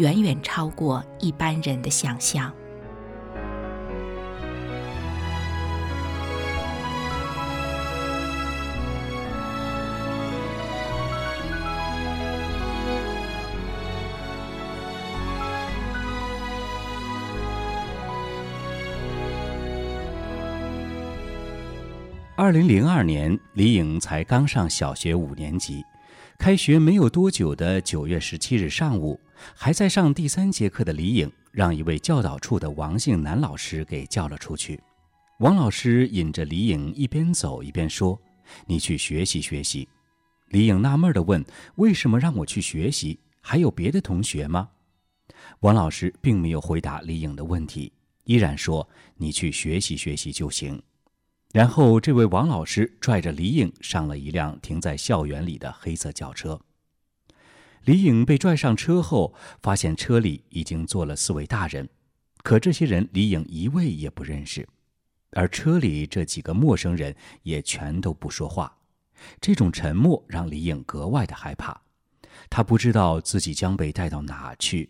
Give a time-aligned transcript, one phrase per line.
[0.00, 2.50] 远远超过一般人的想象。
[22.36, 25.84] 二零零二年，李颖才刚上小学五年级。
[26.40, 29.20] 开学没有多久的九月十七日上午，
[29.54, 34.80] 还在上第三节课的李颖，让一位教导处的王姓男老师给叫了出去。
[35.40, 38.18] 王老师引着李颖一边走一边说
[38.66, 39.86] ：“你去学习学习。”
[40.48, 41.44] 李颖纳闷地问
[41.76, 43.20] ：“为什么让我去学习？
[43.42, 44.66] 还有别的同学吗？”
[45.60, 47.92] 王老师并没有回答李颖的问题，
[48.24, 50.82] 依然说：“你去学习学习就行。”
[51.52, 56.60] 然后，这位王老师拽着李颖上了一辆停在校园里的黑色轿车。
[57.82, 61.88] 李颖被拽上车后，发现车里已经坐了四位大人，
[62.44, 64.68] 可这些人李颖一位也不认识，
[65.32, 68.76] 而车里这几个陌生人也全都不说话。
[69.40, 71.82] 这种沉默让李颖格外的害怕，
[72.48, 74.88] 她不知道自己将被带到哪去，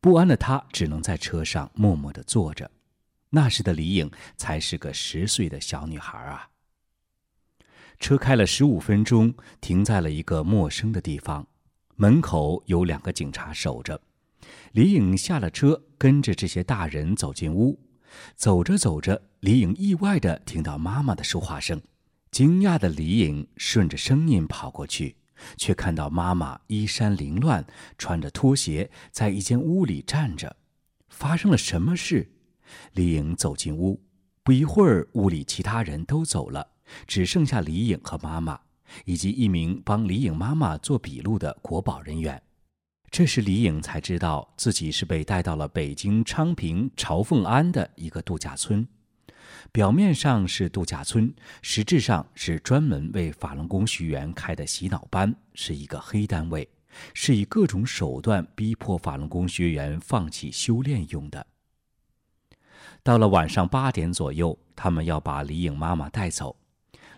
[0.00, 2.68] 不安的她只能在车上默默的坐着。
[3.30, 6.48] 那时的李颖才是个十岁的小女孩啊。
[7.98, 11.46] 车开了十五分钟，停在了一个陌生的地方，
[11.96, 14.00] 门口有两个警察守着。
[14.72, 17.78] 李颖下了车，跟着这些大人走进屋。
[18.34, 21.80] 走着走着，李颖意外地听到妈妈的说话声。
[22.30, 25.16] 惊讶的李颖顺着声音跑过去，
[25.56, 27.64] 却看到妈妈衣衫凌乱，
[27.98, 30.56] 穿着拖鞋，在一间屋里站着。
[31.08, 32.32] 发生了什么事？
[32.92, 34.00] 李颖走进屋，
[34.42, 36.66] 不一会儿，屋里其他人都走了，
[37.06, 38.60] 只剩下李颖和妈妈，
[39.04, 42.42] 以及一名帮李颖妈妈做笔录的国保人员。
[43.10, 48.86] 这时，李颖才知道自己是被带到了北京昌平朝凤安的一个度假村。
[49.72, 56.68] 表面上是度假村，实质上是专门为法轮功学员开的洗脑班，是一个黑单位，
[57.12, 61.44] 是以各种手段逼迫法轮功学员放弃修炼用的。
[63.02, 66.56] 到了晚上八点左右，他们要把李颖妈妈带走。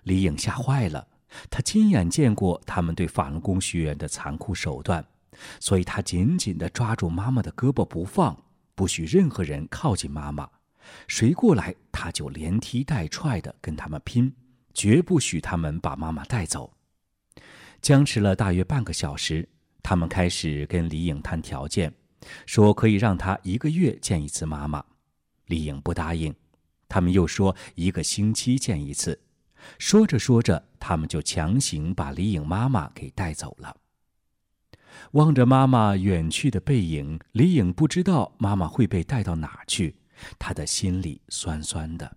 [0.04, 1.06] 李颖吓坏了，
[1.50, 5.04] 她亲眼见过他们对法轮功学员的残酷手段，
[5.58, 8.36] 所以她紧紧地抓住妈妈的胳膊不放，
[8.74, 10.48] 不许任何人靠近妈妈。
[11.08, 14.32] 谁过来，她就连踢带踹地跟他们拼，
[14.74, 16.72] 绝不许他们把妈妈带走。
[17.80, 19.48] 僵持了大约半个小时，
[19.82, 21.92] 他们开始跟李颖谈条件，
[22.46, 24.84] 说可以让她一个月见一次妈妈。
[25.52, 26.34] 李颖不答应，
[26.88, 29.20] 他们又说一个星期见一次。
[29.78, 33.76] 说着说着，他们就强行把李颖妈妈给带走了。
[35.10, 39.94] 望着妈妈远去的背影，李颖不知道妈妈会被带到哪去，
[40.38, 42.16] 她的心里酸酸的。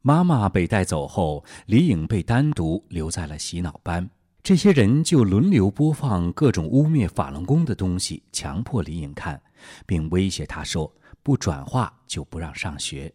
[0.00, 4.08] 妈妈被带走后，李颖被单独留在了洗脑班。
[4.42, 9.42] 这些人就轮流播放各种污蔑法轮功的东西，强迫李颖看，
[9.84, 10.90] 并威胁她说。
[11.22, 13.12] 不转化就不让上学。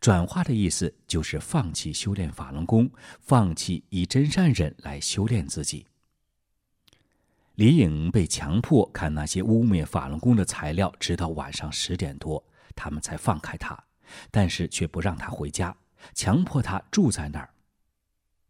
[0.00, 2.90] 转化的意思就是放弃修炼法轮功，
[3.20, 5.86] 放弃以真善忍来修炼自己。
[7.54, 12.44] 李颖被强迫看那些污蔑法轮功的材料，直到晚上十点多，
[12.74, 13.76] 他们才放开他，
[14.30, 15.76] 但是却不让他回家，
[16.14, 17.50] 强迫他住在那儿。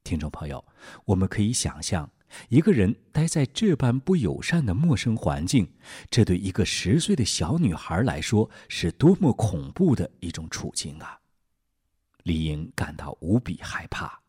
[0.05, 0.65] 听众朋友，
[1.05, 2.11] 我们可以想象。
[2.49, 5.73] 一个人待在这般不友善的陌生环境，
[6.11, 11.21] 这对一个十岁的小女孩来说是多么恐怖的一种处境啊！
[12.25, 14.21] 李颖感到无比害怕，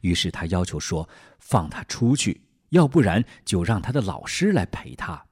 [0.00, 1.08] 于是她要求说
[1.38, 5.26] ：“放她出去，要不然就让她的老师来陪她。”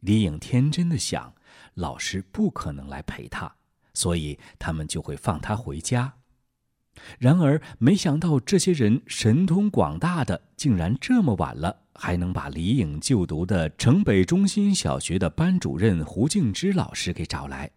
[0.00, 1.34] 李颖天真的想，
[1.74, 3.56] 老师不可能来陪她，
[3.94, 6.18] 所以他们就会放她回家。
[7.18, 17.70] 然而，没想到这些人神通广大的，竟然这么晚了还能把李颖就读的城北中心小学的班主任胡静之老师给找来。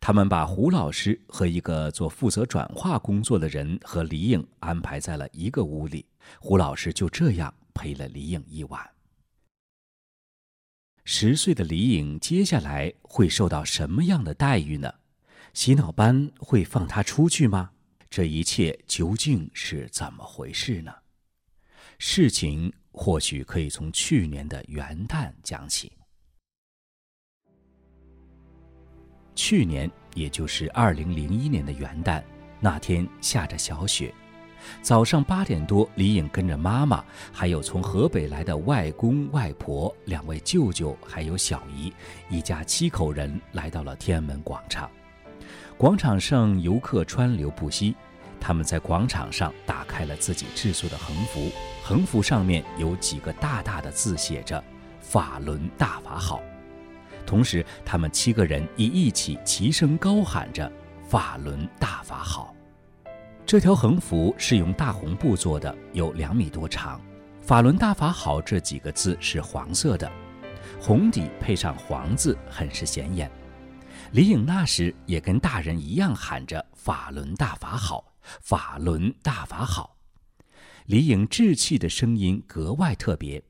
[0.00, 6.04] 他们把胡老师和一个做负责转化工作的人和李颖安排在了一个屋里。
[6.40, 8.80] 胡老师就这样陪了李颖一晚。
[11.04, 14.92] 十岁的李颖接下来会受到什么样的待遇呢？
[15.54, 17.70] 洗脑班会放她出去吗？
[18.10, 20.92] 这一切究竟是怎么回事呢？
[21.98, 25.92] 事情或许可以从去年的元旦讲起。
[29.34, 32.22] 去年，也就是二零零一年的元旦，
[32.60, 34.12] 那天下着小雪。
[34.82, 41.92] 早上八点多，李颖跟着妈妈，还有从河北来的外公外婆、两位舅舅，还有小姨，
[42.28, 44.90] 一家七口人来到了天安门广场。
[45.78, 47.94] 广场上游客川流不息，
[48.40, 51.52] 他们在广场上打开了自己制作的横幅，
[51.84, 54.62] 横幅上面有几个大大的字写着
[55.00, 56.42] “法轮大法好”，
[57.24, 60.68] 同时他们七个人也一起齐声高喊着
[61.08, 62.52] “法轮大法好”。
[63.46, 67.00] 这条横幅是用大红布做的，有两米多长。
[67.40, 70.10] “法轮大法好”这几个字是黄色的，
[70.80, 73.30] 红底配上黄字，很是显眼。
[74.10, 79.98] 李颖那时也跟大人一样喊着“法轮大法好，法轮大法好”。
[80.86, 83.42] 李颖稚气的声音格外特别，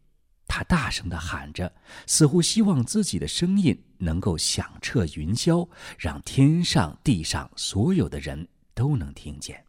[0.48, 1.72] 她大声地喊着，
[2.06, 9.64] 似乎希望自己的声音能够响彻云霄，让天上地上所有的人都能听见。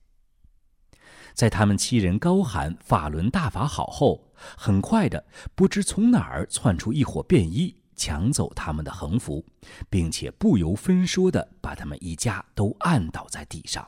[1.36, 9.46] 在他们七人高喊“法轮大法好”后，很快的，不知从哪儿窜出一伙便衣，抢走他们的横幅，
[9.90, 13.86] 并且不由分说的把他们一家都按倒在地上。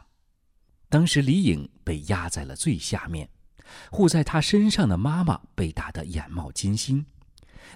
[0.90, 3.30] 当时李颖被压在了最下面，
[3.90, 7.06] 护在她身上的妈妈被打得眼冒金星，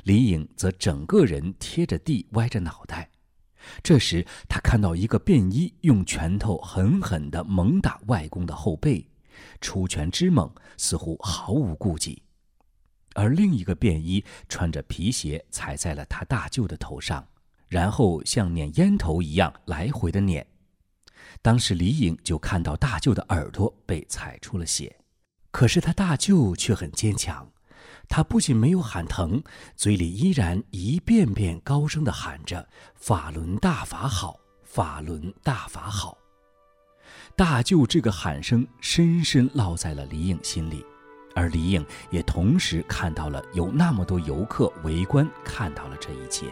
[0.04, 3.10] 李颖则整个人贴着地，歪着脑袋。
[3.82, 9.10] 这时，她看到一个便衣用拳头狠狠地猛打外公的后背。
[9.62, 12.22] 出拳之猛，似乎毫无顾忌，
[13.16, 17.26] 而另一个便衣穿着皮鞋踩在了他大舅的头上，
[17.68, 20.46] 然后像捻烟头一样来回的捻。
[21.42, 24.96] 当时李颖就看到大舅的耳朵被踩出了血，
[25.50, 27.50] 可是他大舅却很坚强，
[28.08, 29.42] 他不仅没有喊疼，
[29.76, 36.18] 嘴里依然一遍遍高声的喊着“法轮大法好，法轮大法好”。
[37.36, 40.86] 大舅这个喊声深深烙在了李颖心里，
[41.36, 46.48] 而李颖也同时看到了有那么多游客围观，看到了这一切。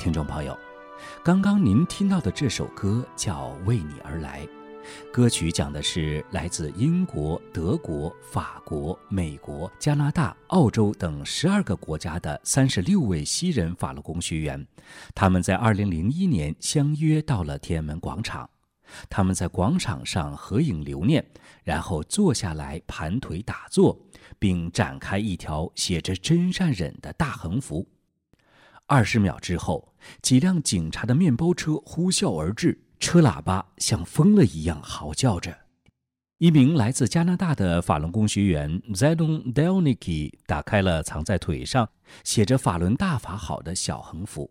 [0.00, 0.58] 听众朋友，
[1.22, 4.46] 刚刚您听到的这首歌叫《为你而来》，
[5.12, 14.66] 歌曲讲的是来自英国、德国、法国、美国、加拿大、澳洲等十二个国家的三十六位西人法轮功学员，
[15.14, 18.48] 他们在二零零一年相约到了天安门广场，
[19.10, 21.22] 他们在广场上合影留念，
[21.62, 24.00] 然后坐下来盘腿打坐，
[24.38, 27.86] 并展开一条写着“真善忍”的大横幅。
[28.90, 35.56] 二十秒之后，几辆警察的面包车呼啸而至，车喇叭像疯了一样嚎叫着。
[36.38, 41.88] 一名来自加拿大的法轮功学员 Zenon Delniki 打开了藏在腿上
[42.24, 44.50] 写着“法轮大法好”的小横幅。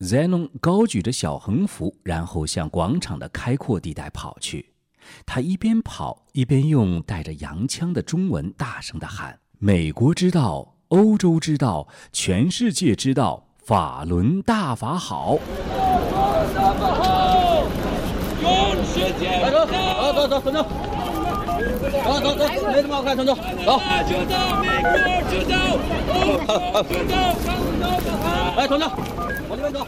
[0.00, 4.72] Zenon 高举着小横幅，然后向广场的开阔地带跑去。
[5.24, 15.38] 他一边跑一边用带着洋腔的中文大声地喊：“美国知道，欧洲知道，全世界知道，法轮大法好！”
[16.52, 17.62] 大法好，
[18.42, 19.64] 永世坚守。
[19.64, 20.66] 走走走，走走。
[22.02, 23.32] 走走，没什么好看，走走。
[23.32, 23.78] 走。
[24.60, 25.54] 美国知道，
[26.10, 27.14] 欧洲知道，
[28.56, 28.84] 来，同志。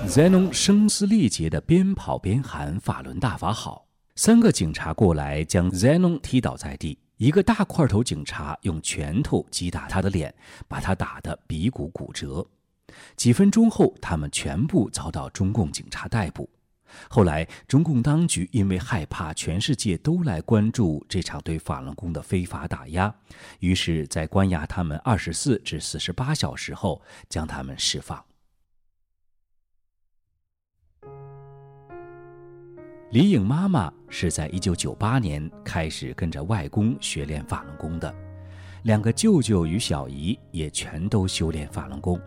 [0.08, 6.96] Zenon 声嘶力竭地边跑边喊：“法轮大法好！”三个警察过来，将 Zenon 踢倒在地。
[7.16, 10.32] 一个大块头警察用拳头击打他的脸，
[10.68, 12.46] 把他打得鼻骨骨折。
[13.16, 16.48] 几分钟后，他们全部遭到中共警察逮捕。
[17.08, 23.14] 后来，中共当局因为害怕全世界都来关注这场对法轮功的非法打压，
[23.60, 27.00] 于是，在关押他们二十四至四十八小时后，
[27.30, 28.22] 将他们释放。
[33.10, 38.14] 李颖妈妈是在一九九八年开始跟着外公学练法轮功的，
[38.82, 42.20] 两个舅舅与小姨也全都修炼法轮功。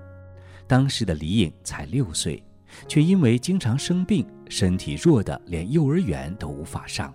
[0.67, 2.43] 当时的李颖才六岁，
[2.87, 7.13] 却因为经常生病，身体弱得连幼儿园都无法上。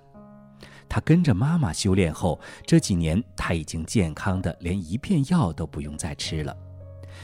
[0.88, 6.56] 她跟着妈妈修炼后，这几年她已经健康的连一片药都不用再吃了。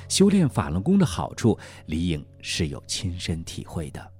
[0.08, 1.56] 修炼法轮功的好处，
[1.86, 4.12] 李颖是有亲身体会的。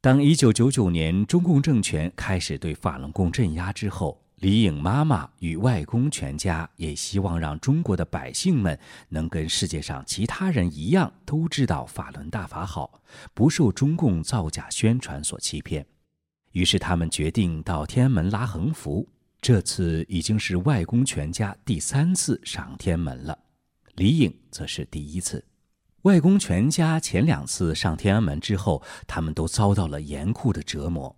[0.00, 8.76] 当一九九九年中共政权开始对法轮功镇压之后，李颖妈妈与外公全家也希望让中国的百姓们
[9.08, 13.00] 能跟世界上其他人一样，都知道法轮大法好，
[13.34, 15.86] 不受中共造假宣传所欺骗。
[16.50, 19.08] 于是他们决定到天安门拉横幅。
[19.40, 23.38] 这次已经是外公全家第三次上天安门了，
[23.94, 25.44] 李颖则是第一次。
[26.02, 31.16] 外公全家前两次上天安门之后，他们都遭到了严酷的折磨。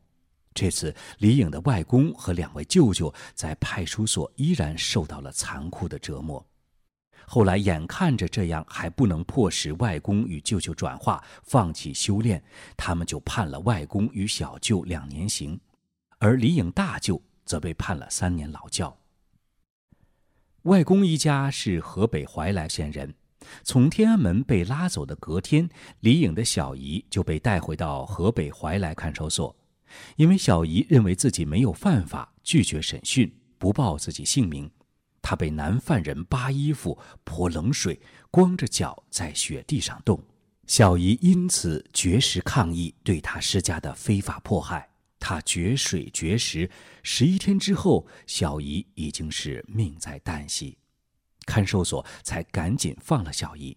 [0.54, 6.46] 这次，李颖的外公和两位舅舅在派出所依然受到了残酷的折磨。
[7.26, 12.42] 后来，眼看着这样还不能迫使外公与舅舅转化、放弃修炼，
[12.76, 15.58] 他们就判了外公与小舅两年刑，
[16.18, 18.96] 而李颖大舅则被判了三年劳教。
[20.62, 23.14] 外公一家是河北怀来县人。
[23.62, 25.68] 从天安门被拉走的隔天，
[26.00, 29.54] 李颖的小姨就被带回到河北怀来看守所，
[30.16, 34.70] 因为小姨认为自己没有犯法，拒绝审讯，不报自己姓名。
[35.22, 40.22] 她被男犯人扒衣服、泼冷水，光着脚在雪地上冻。
[40.66, 44.88] 小姨因此绝食抗议对她施加的非法迫害。
[45.18, 46.70] 她绝水绝食，
[47.02, 50.76] 十一天之后，小姨已经是命在旦夕。
[51.46, 53.76] 看守所才赶紧放了小姨。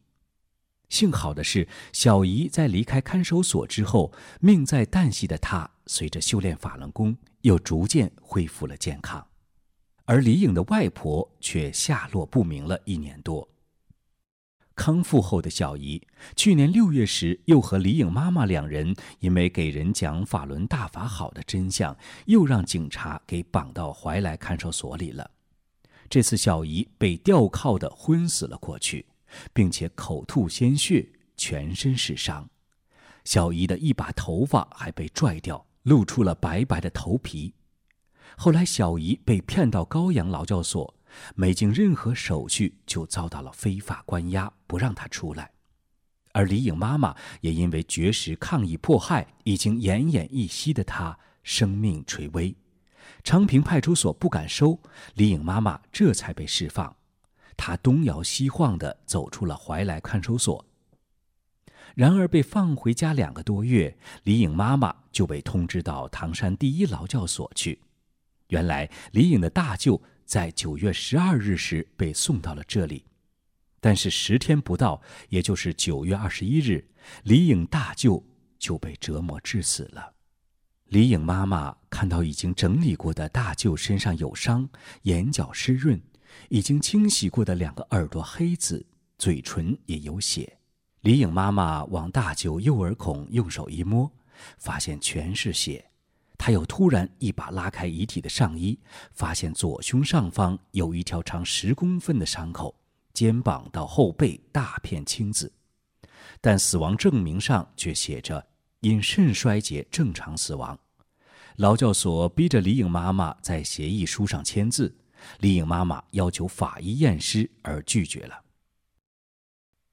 [0.90, 9.28] 幸好的是，小姨在离开看守所之后，命在旦夕的她，随着修炼法轮功，又逐渐恢复了健康。
[10.06, 13.50] 而李颖的外婆却下落不明了一年多。
[14.74, 16.02] 康复后的小姨，
[16.36, 25.32] 去年六月时，又和李颖妈妈两人因为给人讲法轮大法好的真相，又让警察给绑到怀来看守所里了。
[26.10, 29.08] 这次小姨被吊铐的昏死了过去，
[29.54, 32.50] 并且口吐鲜血，全身是伤。
[33.24, 37.54] 小姨的一把头发还被拽掉，露出了白白的头皮。
[38.38, 40.94] 后来小姨被骗到高阳劳教所，
[41.36, 45.52] 没经任何手续就遭到了非法关押，不让她出来。
[46.34, 52.56] 而李颖妈妈也因为绝食抗议迫害，已经奄奄一息的她，生命垂危。
[53.24, 54.80] 昌平派出所不敢收，
[55.16, 56.97] 李颖妈妈这才被释放。
[57.58, 60.64] 他东摇西晃地走出了怀来看守所。
[61.96, 67.82] 然而被放回家两个多月，李颖妈妈就被通知到唐山第一劳教所去。
[68.50, 73.04] 原来李颖的大舅在九月十二日时被送到了这里，
[73.80, 76.88] 但是十天不到，也就是九月二十一日，
[77.24, 78.24] 李颖大舅
[78.60, 80.14] 就被折磨致死了。
[80.86, 84.70] 李颖妈妈看到已经整理过的大舅身上有伤，
[85.02, 86.00] 眼角湿润，
[86.50, 88.86] 已经清洗过的两个耳朵黑紫，
[89.18, 90.58] 嘴唇也有血。
[91.02, 94.12] 李颖妈妈往大舅右耳孔用手一摸，
[94.58, 95.84] 发现全是血。
[96.38, 98.80] 她又突然一把拉开遗体的上衣，
[99.14, 102.76] 发现左胸上方有一条长十公分的伤口，
[103.14, 105.52] 肩膀到后背大片青紫，
[106.42, 108.48] 但死亡证明上却写着。
[108.82, 110.78] 因肾衰竭正常死亡，
[111.56, 114.96] 劳教所逼着李颖妈妈在协议书上签字，
[115.40, 118.42] 李颖妈妈要求法医验尸而拒绝了。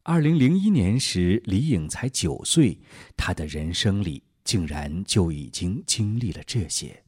[0.03, 2.79] 二零零一年时，李颖才九岁，
[3.17, 7.03] 她的人生里竟然就已经经历了这些。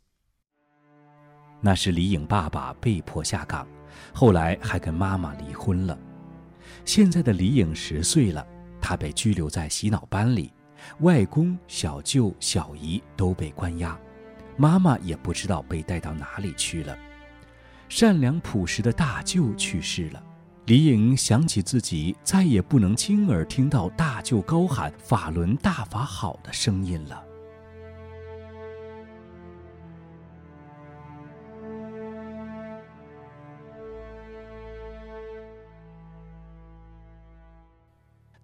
[1.61, 3.69] 那是李颖爸爸被迫下岗，
[4.15, 5.99] 后来还跟妈妈离婚了。
[6.85, 8.47] 现在的李颖十岁了，
[8.81, 10.53] 她被拘留在洗脑班里，
[11.01, 13.99] 外公、小舅、小姨都被关押，
[14.57, 16.97] 妈妈也不知道被带到哪里去了。
[17.89, 20.23] 善良朴实的大舅去世了，
[20.67, 27.23] 李颖想起自己再也不能亲耳听到大舅高喊“法轮大法好”的声音了。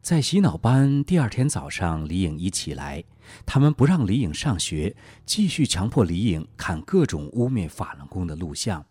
[0.01, 3.03] 在洗脑班第二天早上，李颖一起来，
[3.45, 4.95] 他们不让李颖上学，
[5.27, 8.85] 继续强迫李颖看各种污蔑法轮功的录像。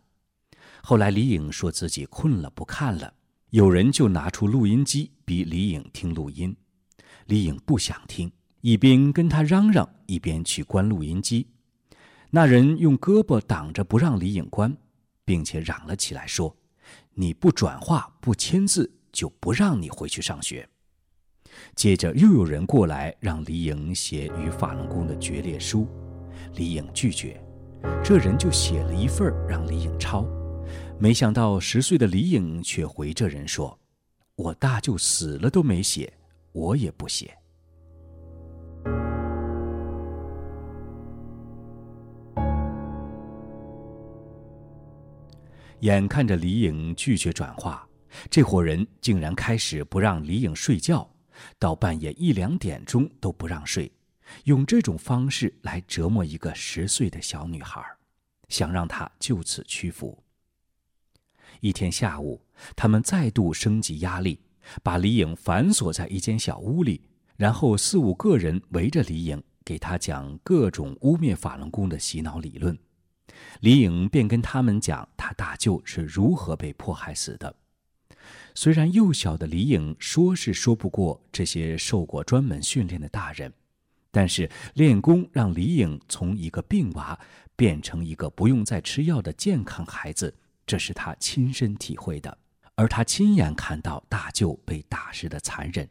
[0.84, 3.14] 后来李颖说自己困了，不看了，
[3.52, 6.56] 有人就拿出录音机逼李颖听录音。
[7.28, 11.48] 李颖不想听，一边跟他嚷嚷，一边去关录音机。
[12.32, 14.76] 那人用胳膊挡着不让李颖关，
[15.24, 16.56] 并且嚷了起来说
[17.14, 20.68] ：“你不转化，不签字，就不让你回去上学。”
[21.76, 25.86] 接着又有人过来让李颖写与法轮功的决裂书，
[26.56, 27.42] 李颖拒绝，
[28.04, 30.26] 这人就写了一份让李颖抄，
[31.02, 33.80] 没想到十岁的李颖却回这人说
[34.38, 36.14] ：“我大舅死了都没写，
[36.52, 37.36] 我也不写。”
[45.80, 47.90] 眼看着李颖拒绝转化，
[48.30, 51.10] 这伙人竟然开始不让李颖睡觉。
[51.58, 53.92] 到半夜一两点钟都不让睡，
[54.44, 57.84] 用这种方式来折磨一个十岁的小女孩，
[58.50, 60.21] 想让她就此屈服。
[61.62, 62.42] 一天下午，
[62.76, 64.40] 他们再度升级压力，
[64.84, 67.02] 把李颖反锁在一间小屋里，
[67.38, 72.78] 然后四五个人围着李颖，给她讲各种污蔑法轮功的洗脑理论。
[73.62, 77.56] 李颖便跟他们讲她大舅是如何被迫害死的。
[78.54, 83.54] 虽然幼小的李颖说是说不过这些受过专门训练的大人，
[84.12, 87.18] 但是练功让李颖从一个病娃
[87.56, 92.38] 变成一个不用再吃药的健康孩子，这是他亲身体会的。
[92.76, 95.88] 而他亲眼看到大舅被打时的残忍，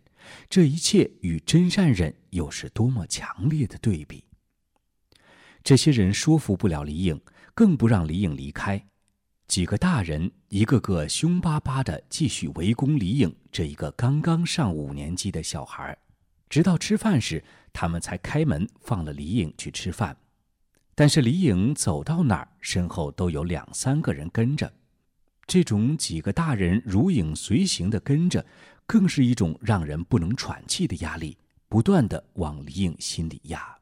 [0.48, 4.24] 这一切与真善忍又是多么强烈的对比。
[5.62, 7.20] 这些人说服不了李颖，
[7.54, 8.86] 更不让李颖离开。
[9.46, 15.96] 几个大人一个个凶巴巴地继续围攻李颖这一个刚刚上五年级的小孩，
[16.48, 20.16] 直到吃饭时，他们才开门放了李颖去吃饭。
[21.00, 24.70] 但是李颖走到哪儿，身后都有两三个人跟着，
[25.46, 28.44] 这种几个大人如影随形的跟着，
[28.84, 31.38] 更是一种让人不能喘气的压力，
[31.70, 33.78] 不断的往李颖心里压。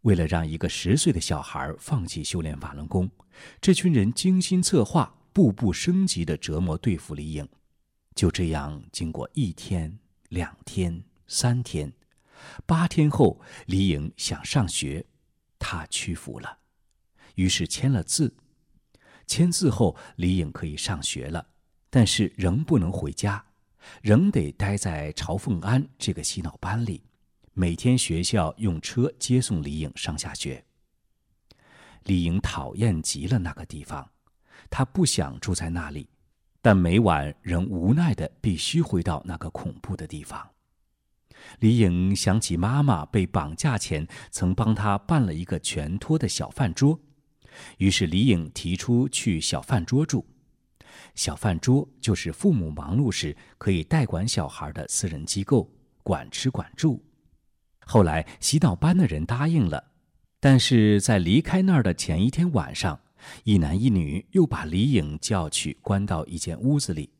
[0.00, 3.10] 为了让一个十岁的小孩放弃修炼法轮功，
[3.60, 7.46] 这群人精心策划，步步升级的折磨对付李颖。
[8.14, 9.98] 就这样，经过一天、
[10.30, 11.92] 两天、三天，
[12.64, 15.04] 八天后，李颖想上学，
[15.66, 16.58] 他屈服了，
[17.36, 18.36] 于是签了字。
[19.26, 21.46] 签字后，李颖可以上学了，
[21.88, 23.42] 但是仍不能回家，
[24.02, 27.02] 仍得待在朝凤庵这个洗脑班里。
[27.54, 30.62] 每天学校用车接送李颖上下学。
[32.02, 34.06] 李颖讨厌极了那个地方，
[34.68, 36.06] 她不想住在那里，
[36.60, 40.46] 但每晚仍无奈的必须回到那个恐怖的地方。
[41.60, 46.98] 李颖想起妈妈被绑架前曾帮她办了一个全托的小饭桌，
[47.78, 50.26] 于是李颖提出去小饭桌住。
[51.14, 55.70] 小饭桌就是父母忙碌时可以代管小孩的私人机构，
[56.02, 57.02] 管吃管住。
[57.86, 59.92] 后来洗脑班的人答应了，
[60.40, 62.98] 但是在离开那儿的前一天晚上，
[63.44, 67.10] 一男一女又把李颖叫去关到一间屋子里，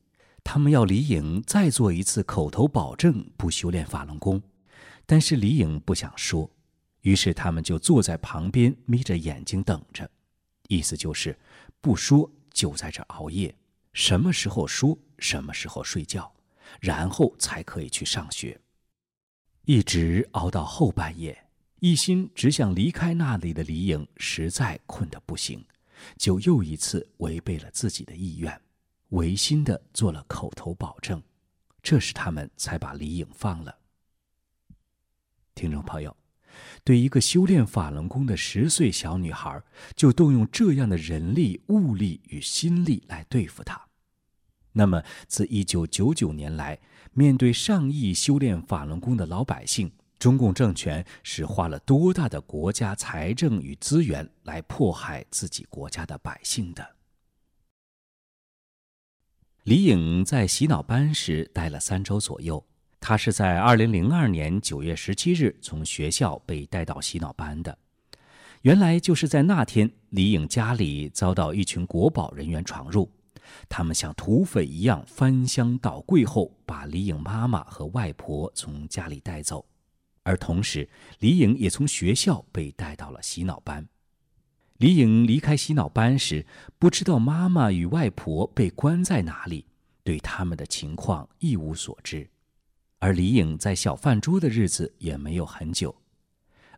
[0.44, 4.40] 他们要李颖再做一次口头保证不修炼法轮功，
[5.06, 6.48] 但是李颖不想说，
[7.00, 10.08] 于是他们就坐在旁边眯着眼睛等着，
[10.68, 11.36] 意思就是
[11.80, 13.52] 不说就在这熬夜，
[13.94, 16.32] 什么时候说什么时候睡觉，
[16.78, 18.60] 然后才可以去上学。
[19.64, 21.46] 一直熬到后半夜，
[21.80, 25.64] 一心只想离开那里的李颖实在困得不行，
[26.18, 28.60] 就又一次违背了自己的意愿，
[29.14, 31.22] 违心的做了口头保证，
[31.82, 33.78] 这时他们才把李颖放了。
[35.54, 36.16] 听众朋友，
[36.82, 39.62] 对一个修炼法轮功的十岁小女孩，
[39.94, 43.80] 就动用这样的人力、物力与心力来对付她。
[44.72, 46.80] 那么，自一九九九年来，
[47.12, 56.93] 面对上亿修炼法轮功的老百姓，中共政权是花了多大的国家财政与资源来迫害自己国家的百姓的？
[59.64, 62.62] 李颖在洗脑班时待了三周左右。
[63.00, 67.78] 她是在二零零二年九月十七日从学校被带到洗脑班的。
[68.60, 73.10] 原来就是在那天，李颖家里遭到一群国保人员闯入，
[73.66, 79.64] 他们像土匪一样翻箱倒柜后，把李颖妈妈和外婆从家里带走，
[80.24, 80.86] 而同时，
[81.20, 83.86] 李颖也从学校被带到了洗脑班。
[84.84, 86.44] 李颖离开洗脑班时，
[86.78, 89.64] 不知道妈妈与外婆被关在哪里，
[90.02, 92.28] 对他们的情况一无所知。
[92.98, 95.96] 而李颖在小饭桌的日子也没有很久。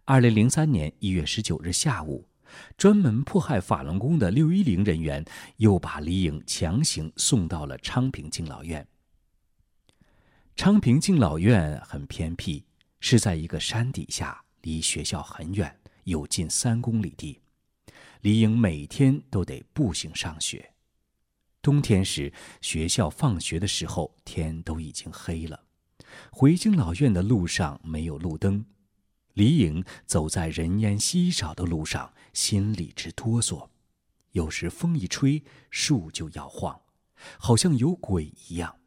[0.05, 2.29] 二零零三年一月十九日下午，
[2.77, 5.25] 专门迫害法轮功的六一零人员
[5.57, 8.87] 又把李颖强行送到了昌平敬老院。
[10.55, 12.62] 昌平敬老院很偏僻，
[13.01, 17.40] 是在一个山底下，离学校很远，有近三公里地。
[18.27, 20.73] 李颖每天都得步行上学。
[21.62, 25.67] 冬天时，学校放学的时候，天都已经黑了。
[26.33, 28.67] 回敬老院的路上没有路灯，
[29.35, 33.69] 李颖走在人烟稀少的路上，心里直哆嗦。
[34.33, 36.81] 有时风一吹，树就摇晃，
[37.39, 38.81] 好像有鬼一样，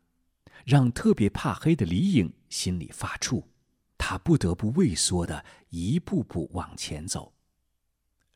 [0.65, 3.45] 让特别怕黑的李颖心里发怵。
[3.97, 7.31] 他不得不畏缩的一步步往前走。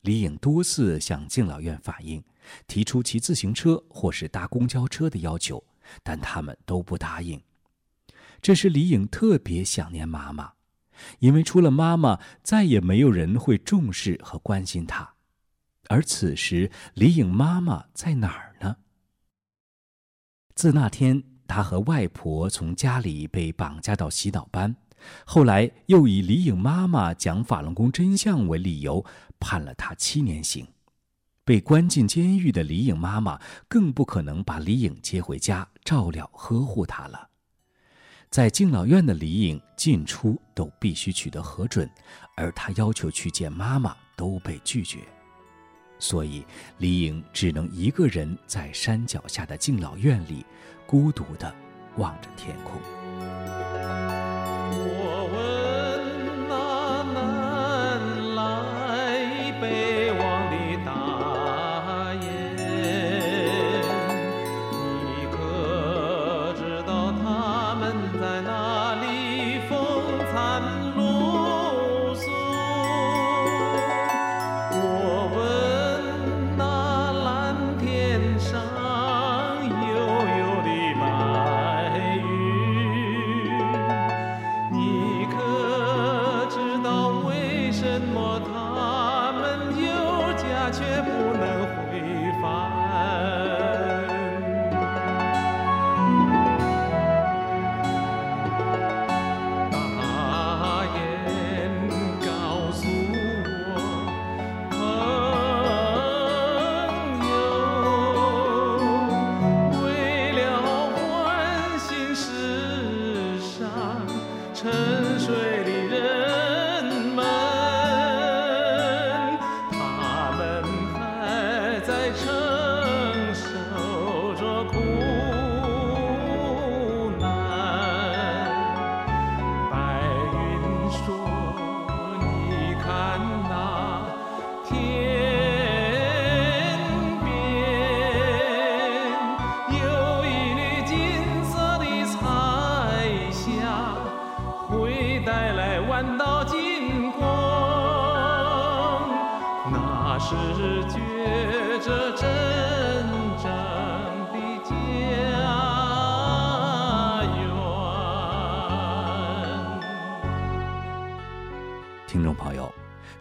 [0.03, 2.23] 李颖多次向敬老院反映，
[2.67, 5.63] 提出骑自行车或是搭公交车的要求，
[6.03, 7.41] 但他们都不答应。
[8.41, 10.51] 这时，李颖特别想念妈妈，
[11.19, 15.13] 因为除了妈妈，再也没有人会重视和关心她。
[15.87, 18.75] 而此时，李颖妈妈在哪儿呢？
[20.53, 24.75] 自那天，她和外婆从家里被绑架到洗脑班，
[25.25, 29.05] 后来又以李颖妈妈讲法轮功真相为理由，
[29.39, 30.67] 判了她七年刑。
[31.45, 37.29] 被关进监狱的李颖妈妈，更不可能把李颖接回家照料呵护她了。
[38.29, 41.89] 在敬老院的李颖进出都必须取得核准，
[42.35, 44.99] 而她要求去见妈妈都被拒绝，
[45.99, 46.43] 所以
[46.77, 50.45] 李颖只能一个人在山脚下的敬老院里，
[50.87, 51.53] 孤独地
[51.97, 53.12] 望着天空。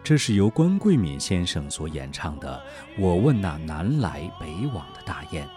[0.03, 2.61] 这是由关桂敏先生所演唱的
[3.01, 5.47] 《我问那南来北往的大雁》，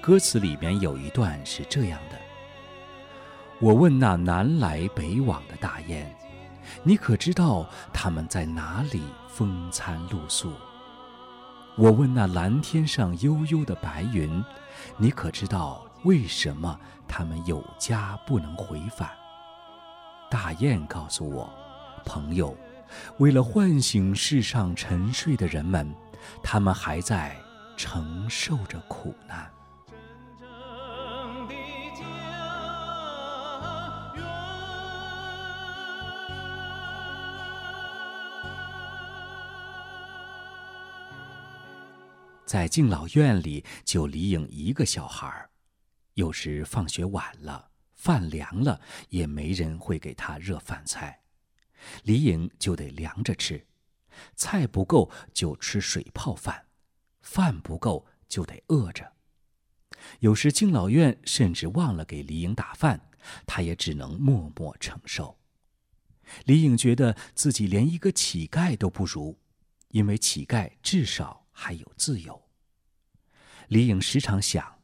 [0.00, 2.16] 歌词里面有一段是这样的
[3.58, 6.08] ：“我问那南来北往的大雁。”
[6.84, 10.52] 你可知道他们在哪里风餐露宿？
[11.76, 14.42] 我问那蓝天上悠悠的白云，
[14.96, 19.10] 你可知道为什么他们有家不能回返？
[20.30, 21.52] 大雁告诉我，
[22.06, 22.56] 朋友，
[23.18, 25.94] 为了唤醒世上沉睡的人们，
[26.42, 27.36] 他们还在
[27.76, 29.50] 承受着苦难。
[42.46, 45.48] 在敬老院里，就李颖一个小孩，
[46.12, 51.18] 有时放学晚了，饭凉了，也没人会给他热饭菜，
[52.02, 53.66] 李颖就得凉着吃，
[54.36, 56.66] 菜不够就吃水泡饭，
[57.20, 59.12] 饭不够就得饿着。
[60.20, 63.08] 有时敬老院甚至忘了给李颖打饭，
[63.46, 65.38] 她也只能默默承受。
[66.44, 69.38] 李颖觉得自己连一个乞丐都不如，
[69.88, 72.48] 因为乞丐至少还有自由。
[73.68, 74.82] 李颖时常想：“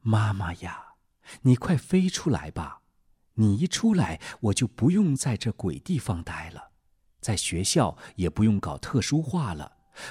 [0.00, 0.94] 妈妈呀，
[1.42, 2.81] 你快飞出来吧！
[3.34, 6.70] 你一出来，我就不用在这鬼地方待了，
[7.20, 9.70] 在学校也不用搞特殊化了，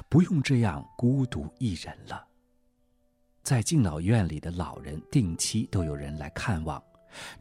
[0.10, 2.28] 不用这样孤独一人了。”
[3.44, 6.82] 在敬老院里的老人定期都有人来看望，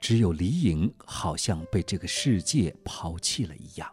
[0.00, 3.90] 只有李颖好像被这个世界抛弃了一样，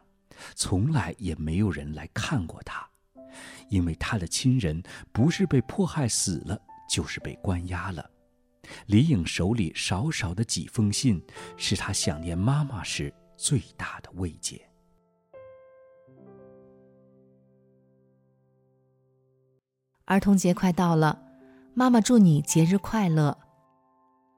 [0.56, 2.88] 从来也没有人来看过她。
[3.70, 6.58] 因为他的亲人不是被迫害死了，
[6.90, 8.10] 就是被关押了。
[8.88, 11.24] 李颖手里少少的几封信，
[11.58, 14.62] 是她想念妈妈时最大的慰藉。
[20.06, 21.22] 儿童节快到了，
[21.74, 23.38] 妈妈祝你节日快乐。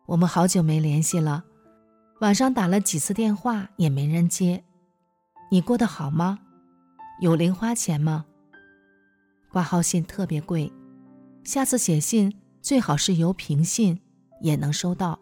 [0.08, 1.44] 我们好久没联系了，
[2.22, 4.63] 晚上打了几次电话也没人接。
[5.52, 6.39] 你过得好吗？
[7.22, 8.26] 有零花钱吗？
[9.52, 10.72] 挂号信特别贵，
[11.44, 14.02] 下次写信最好是邮平信，
[14.41, 15.19] 也能收到。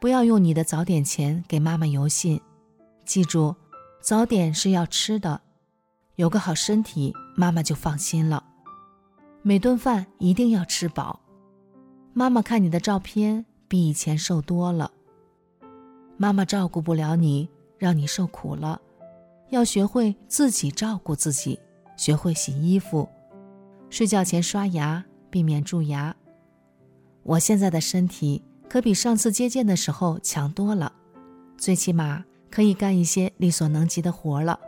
[0.00, 2.40] 不要用你的早点钱给妈妈邮信，
[3.04, 3.54] 记住，
[4.00, 5.40] 早点是要吃的，
[6.16, 8.44] 有个好身体，妈妈就放心了。
[9.42, 11.20] 每顿饭一定要吃饱。
[12.12, 14.90] 妈妈看你的照片，比以前瘦多了。
[16.16, 17.48] 妈妈照顾不了你，
[17.78, 18.80] 让你受苦了，
[19.50, 21.58] 要学会自己照顾自己，
[21.96, 23.08] 学会洗衣服。
[23.88, 26.14] 睡觉前刷牙，避免蛀牙。
[27.28, 30.92] 我现在的身体可比上次接见的时候强多了，
[31.58, 34.60] 最起码可以干一些力所能及的活了。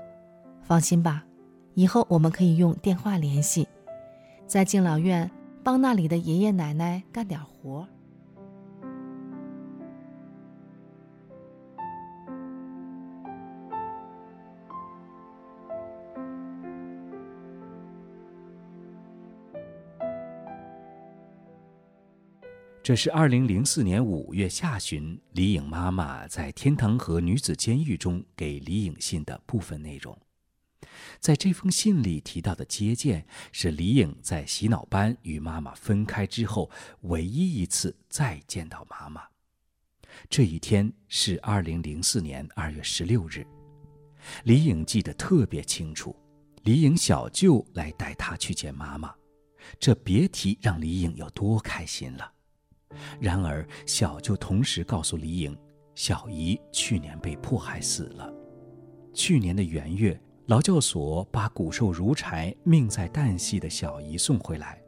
[0.63, 1.25] 放心吧，
[1.75, 3.69] 以后我们可以用电话联系，
[4.49, 5.31] 在敬老院
[5.63, 7.87] 帮那里的爷爷奶奶干点活。
[22.89, 30.19] 这是二零零四年五月下旬，李颖妈妈在天堂河女子监狱中给李颖信的部分内容。
[31.21, 36.71] 在这封信里提到的接见，是李颖在洗脑班与妈妈分开之后
[37.03, 39.21] 唯一一次再见到妈妈。
[40.31, 43.47] 这一天是二零零四年二月十六日，
[44.45, 46.17] 李颖记得特别清楚。
[46.63, 49.15] 李颖小舅来带她去见妈妈，
[49.79, 52.33] 这别提让李颖有多开心了。
[53.21, 55.57] 然而，小舅同时告诉李颖，
[55.95, 58.33] 小姨去年被迫害死了。
[59.13, 64.81] 去年的元月，劳教所把骨瘦如柴、命在旦夕的小姨送回来。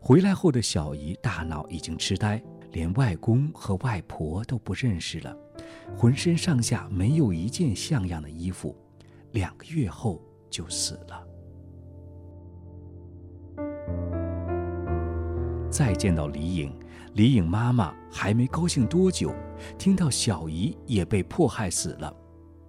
[0.00, 5.36] 回来后的小姨大脑已经痴呆，连外公和外婆都不认识了，
[5.96, 8.76] 浑身上下没有一件像样的衣服。
[9.32, 11.26] 两个月后就死了。
[15.70, 16.72] 再见到李颖。
[17.14, 19.34] 李颖妈妈还没高兴多久，
[19.78, 22.14] 听到小姨也被迫害死了，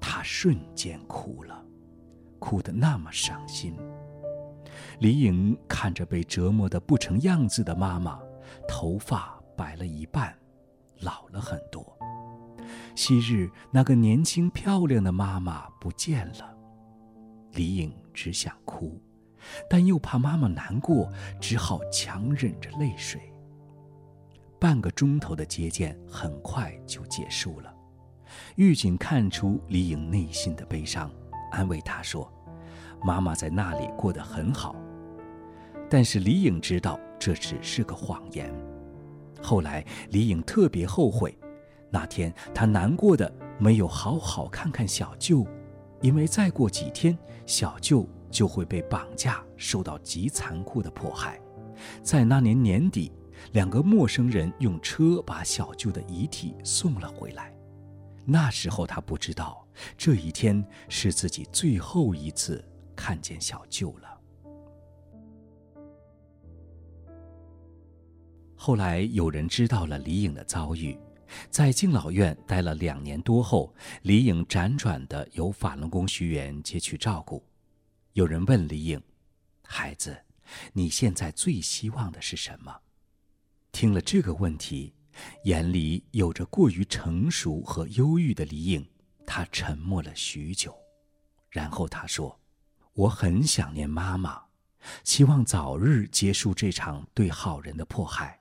[0.02, 1.64] 她瞬间哭了，
[2.40, 3.74] 哭得那么伤心。
[5.00, 8.20] 李颖看着被折磨得不成样子的妈妈，
[8.68, 10.36] 头发白了一半，
[11.00, 11.98] 老了很多。
[12.96, 16.54] 昔日那个年轻漂亮的妈妈不见了，
[17.54, 19.02] 李颖只想哭，
[19.70, 23.33] 但又怕妈妈难过，只好强忍着泪水。
[24.64, 27.76] 半个钟头的接见很快就结束了，
[28.56, 31.12] 狱警看出李颖内心的悲伤，
[31.52, 32.32] 安慰她说
[33.04, 34.74] ：“妈妈在那里过得很好。”
[35.92, 38.56] 但是李颖知道这只是个谎言。
[39.42, 41.38] 后来李颖特别后悔，
[41.92, 45.46] 那天她难过的没有好好看看小舅，
[46.00, 51.38] 因为再过几天小舅就会被绑架，受到极残酷的迫害。
[52.02, 53.12] 在那年年底。
[53.52, 57.54] 两个陌生人用车把小舅的遗体送了回来。
[58.26, 62.64] 那时候他不知道，这一天是自己最后一次
[62.96, 64.10] 看见小舅了。
[68.56, 70.98] 后来有人知道了李颖的遭遇，
[71.50, 77.44] 在敬老院待了两年多后，李颖辗转的由法轮功学员接去照顾。
[78.14, 79.02] 有人问李颖
[79.68, 80.18] ：“孩子，
[80.72, 82.74] 你现在最希望的是什么？”
[83.74, 84.94] 听了这个问题，
[85.46, 88.88] 眼里有着过于成熟和忧郁的李颖，
[89.26, 90.74] 她沉默了许久，
[91.50, 92.40] 然后她说
[92.94, 94.44] ：“我很想念妈妈，
[95.04, 98.40] 希望早日结束这场对好人的迫害。”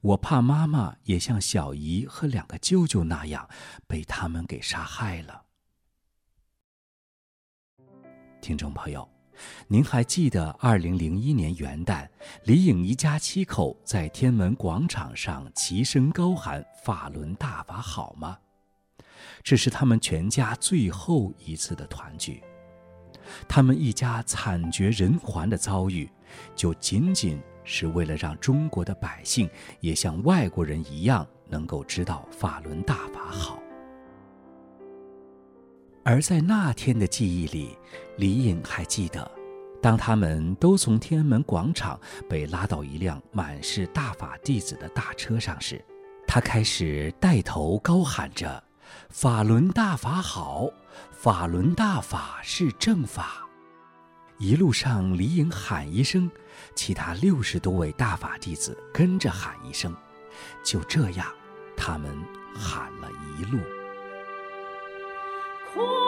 [0.00, 3.48] 我怕妈妈也像小姨和两个舅舅那样
[3.86, 5.44] 被他们给杀害了。
[8.40, 9.08] 听众朋友，
[9.66, 12.08] 您还记得二零零一年元旦，
[12.44, 18.38] 李颖一家七口在天安门广场上齐声高喊“法轮大法好”吗？
[19.42, 22.42] 这是他们全家最后一次的团聚。
[23.48, 26.08] 他们一家惨绝人寰的遭遇，
[26.54, 27.40] 就仅仅。
[27.70, 29.46] 是为了让中国的百姓
[29.80, 33.57] 也像外国人一样能够知道法轮大法好。
[36.10, 37.76] 而在那天的记忆里，
[38.16, 39.30] 李颖还记得，
[39.82, 45.84] 当他们都从天安门广场被拉到一辆满是大法弟子的大车上时，
[46.26, 48.64] 他开始带头高喊着
[49.12, 50.70] ：“法轮大法好，
[51.12, 53.46] 法轮大法是正法。”
[54.40, 56.30] 一路上，李颖喊一声，
[56.74, 59.94] 其他六十多位大法弟子跟着喊一声，
[60.64, 61.26] 就这样，
[61.76, 62.10] 他们
[62.54, 63.58] 喊了一路。
[65.74, 66.07] cool.